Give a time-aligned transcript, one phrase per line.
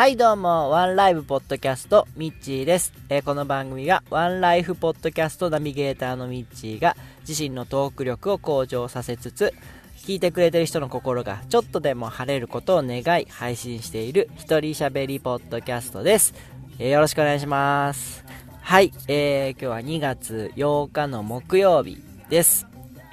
[0.00, 2.94] はいどうも、ワンライブポッドキャスト、ミッチーです。
[3.10, 6.96] えー、この番組は、ワンライフポッドキャストナビゲーターのミッチーが、
[7.28, 9.52] 自身のトーク力を向上させつつ、
[9.98, 16.32] 聞いてくれてる人の心がちょっとでも晴れることを願い、配信している、一人喋りポッドキャストです。
[16.78, 18.24] えー、よろしくお願いします。
[18.62, 21.98] はい、えー、今日は2月8日の木曜日
[22.30, 22.66] です。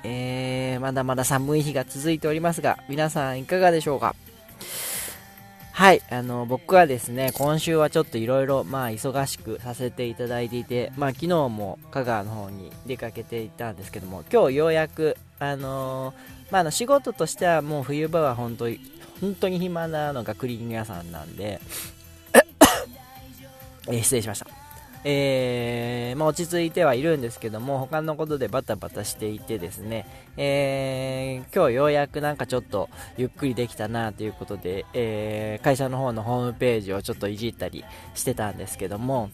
[0.06, 4.16] えー、まだまだ寒い日が続いておりますが、皆さんいかがでしょうか？
[5.78, 18.80] はい、あの、僕はですね、今週はちょっといろいろ、まあ、忙しくさせていただいていて、まあ、昨日も香川の方に出かけていたんですけども、今日ようやく、あのー、まあ、の、仕事としてはもう冬場は本当に、
[19.22, 21.62] 本当に暇なのがクリーニング屋さんなんで、
[23.88, 24.67] え、失礼しました。
[25.04, 30.06] えー、まあ、落ち着いてはいるんですけども、他のことでバタバタしていてですね、
[30.38, 39.30] えー、今日ようやくなんかちょっとゆっくりできたなということで、えー、会社の方のホームページをちょっといじったりしてたんですけども、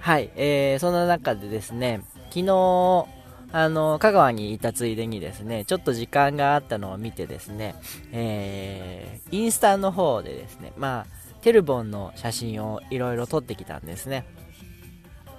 [0.00, 3.06] はい、えー、そんな中でですね、昨日、
[3.52, 7.74] あの、香川にいたついでにですね、ちょっと時間があったのを見てですね、
[8.12, 14.26] えー、インスタの方でですね、まあ、テルボンの写真をいろいろ撮ってきたんですね。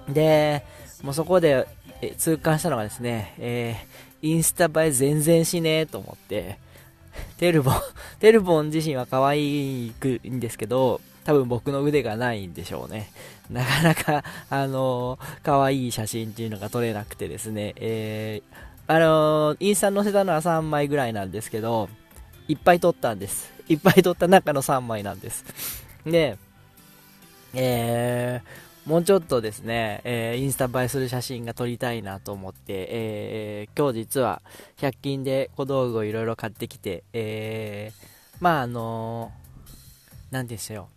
[0.08, 0.64] で、
[1.02, 1.66] もうそこで
[2.16, 6.58] 痛感したのがですね、えー、インスタ映え全然しねえと思って、
[7.38, 7.74] テルボン、
[8.20, 9.92] テルボン自身は可愛い
[10.28, 13.10] んですけど、多分僕の腕がないんでしょうね。
[13.50, 21.88] なかなか、あのー、可愛い写真っていうのが撮れなくてですね、えー、あのー、インスタ載せたのは3枚ぐらいなんですけど、
[22.48, 23.52] いっぱい撮ったんです。
[23.68, 25.44] いっぱい撮った中の3枚なんです。
[26.06, 26.38] で、
[27.52, 34.40] えー、もうちょっとですね、えー、インスタ映えする写真が撮りたいなと思って、えー、今日実は
[34.78, 40.88] 100均で小道具をいろいろ買ってきて、えー、まああのー、なんですよ。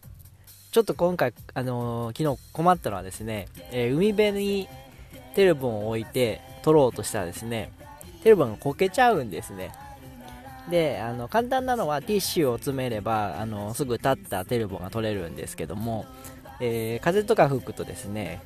[0.71, 4.69] ちょっと今回、あのー、昨日困ったのはですね、えー、海辺に
[5.35, 7.73] テルボンを置いて撮ろうとしたらですね、
[8.23, 9.73] テルボンがこけちゃうんですね。
[10.69, 16.05] で、あの、簡単なのはティッシュを詰めれば、あの、すぐ立ったテルボンが取れるんですけども、
[16.59, 18.41] えー、風とか吹くとですね、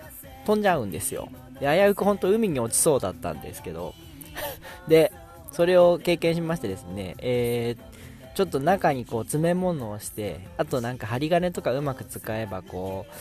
[0.46, 1.30] 飛んじゃうんですよ。
[1.60, 3.94] で、危うく本当海に落ちそうだったんですけど、
[4.88, 5.12] で、
[5.52, 13.14] それを経験しましてですね、えー、ちょっと中にこう詰め物をして、あとなんか針金とかうまく使えばこう、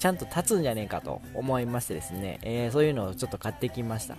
[0.00, 4.16] ちゃんと立つんじゃねえかと思いましてですね、えー、そういうのをちょっと買ってきました。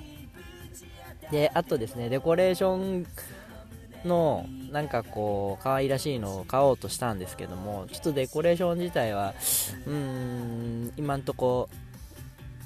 [1.30, 3.06] で、あとですね、デコレーション
[4.06, 9.34] のなんかこう可愛らしいのを買おうとしたんですけどもちょっとデコレーション自体は
[9.86, 11.70] うーん今んとこ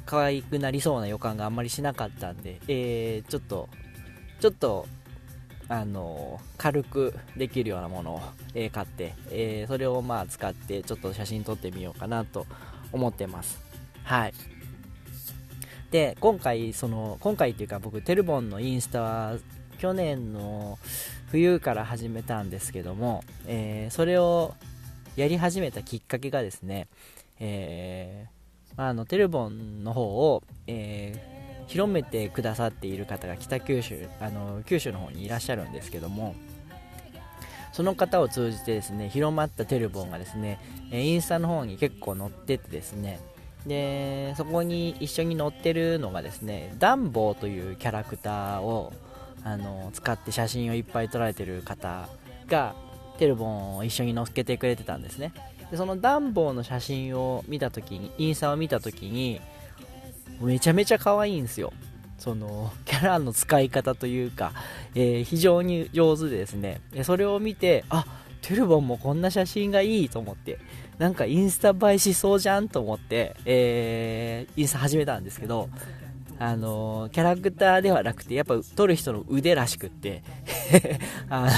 [0.05, 3.67] 可愛くなりそうな予感があんまりしなかったんで、えー、ちょっと
[4.39, 4.87] ちょっと
[5.69, 8.21] あの軽くできるようなものを、
[8.53, 12.45] えー、買って、えー、それをまあ使ってちょっと写真撮ってみようかなと
[12.93, 13.59] 思ってます。
[14.03, 14.33] はい。
[15.91, 19.37] で今回その今回っていうか僕テルボンのインスタは
[19.77, 20.79] 去年の
[21.31, 24.53] 冬から始めたんですけども、えー、それを
[25.15, 26.87] やり始めたきっかけがですね、
[27.39, 36.35] えー、あのテルボンの方を、えー、広めてくださっている方が北九州あの九州の方にいらっしゃるんですけども
[37.73, 40.59] その方を通じてですね広まったテルボンがですね
[40.91, 43.19] インスタの方に結構載っててですね
[43.67, 48.93] でそこに一緒に載ってるのがですねダンボーというキャラクターを
[49.43, 52.09] あの使って写真をいっぱい撮られてる方
[52.47, 52.75] が
[53.17, 55.33] テルボンを一緒に載っけてくれてたんですね。
[55.71, 59.41] でそのダンボーの写真を見た時にインスタを見た時に
[60.39, 61.73] めちゃめちゃ可愛いんですよ。
[62.17, 64.51] そのキャラの使い方というか、
[64.95, 66.81] えー、非常に上手でですね。
[66.91, 68.05] でそれを見てあ
[68.41, 70.59] テルボンもこんな写真がいいと思って
[70.97, 75.69] なんかインスタ映えしそうじゃんと思って、えー、インスタ始めたんですけど
[76.39, 80.23] あのキャラクターではなくて、やっぱ撮る人の腕らしくって
[81.29, 81.51] あの、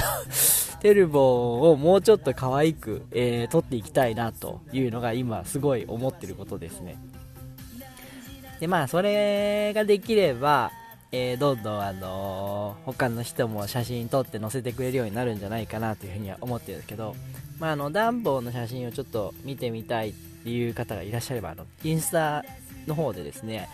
[0.80, 6.96] テルボをもうちょっと可愛く、えー、撮っていきたいなというのが今すごい思ってることですね。
[8.60, 10.70] で、まあ、それができれば、
[11.12, 17.16] えー、どんどんあのー、他の人も写真撮って載せてくれるようになるんじゃないかなというふうには思ってるんですけど、
[17.58, 22.44] まあ、あの、暖房の写真をちょっと見てみたいっていう方がいらっしゃれば、あの、インスタ
[22.86, 23.68] の方でですね、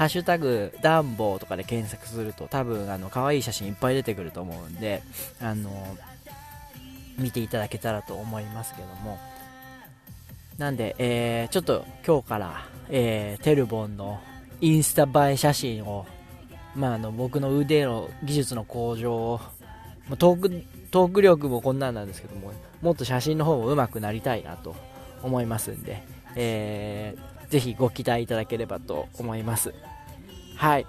[0.00, 5.02] ハッシュタグ、ダンボーとかで検索すると多分、あの、可愛い写真いっぱい出てくると思うんで、
[5.42, 5.70] あの、
[7.18, 9.18] 見ていただけたらと思いますけども。
[10.56, 14.22] なんで、えー、ちょっと今日から、えー、テルボンの
[14.62, 16.06] インスタ映え写真を、
[16.74, 19.40] まあ、あの、僕の腕の技術の向上を、
[20.16, 24.74] トークトーク力もこんなんなんですけども、もっと写真の方も上手くなりたいなと
[25.22, 26.02] 思いますんで、
[26.36, 29.74] えー、ぜひご期待いただければと思います。
[30.56, 30.86] はい。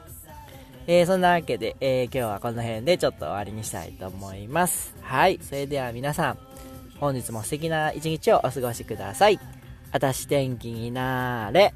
[0.88, 4.96] えー、そんなわけで、えー、今日はこの辺でちょっと終わりにしたいと思います。
[5.02, 5.40] はい。
[5.42, 6.38] それでは皆さん、
[7.00, 9.40] 本日も素敵な一日をお過ごしください。
[9.92, 11.74] あたし天気になーれ。